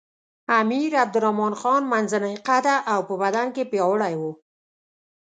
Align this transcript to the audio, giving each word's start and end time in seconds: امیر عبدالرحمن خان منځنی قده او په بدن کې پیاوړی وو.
امیر 0.59 0.91
عبدالرحمن 1.03 1.53
خان 1.61 1.83
منځنی 1.93 2.35
قده 2.47 2.75
او 2.91 2.99
په 3.07 3.13
بدن 3.23 3.47
کې 3.55 3.63
پیاوړی 3.71 4.13
وو. 4.19 4.31